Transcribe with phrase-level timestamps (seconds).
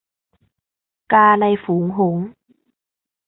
[1.13, 2.25] กาในฝูงหงส์